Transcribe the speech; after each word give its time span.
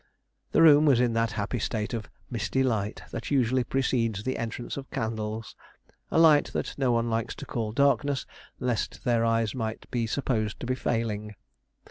The 0.51 0.63
room 0.63 0.87
was 0.87 0.99
in 0.99 1.13
that 1.13 1.33
happy 1.33 1.59
state 1.59 1.93
of 1.93 2.09
misty 2.31 2.63
light 2.63 3.03
that 3.11 3.29
usually 3.29 3.63
precedes 3.63 4.23
the 4.23 4.35
entrance 4.39 4.75
of 4.75 4.89
candles 4.89 5.55
a 6.09 6.17
light 6.17 6.45
that 6.53 6.73
no 6.75 6.91
one 6.91 7.07
likes 7.07 7.35
to 7.35 7.45
call 7.45 7.71
darkness, 7.71 8.25
lest 8.59 9.03
their 9.03 9.23
eyes 9.23 9.53
might 9.53 9.85
be 9.91 10.07
supposed 10.07 10.59
to 10.59 10.65
be 10.65 10.73
failing. 10.73 11.35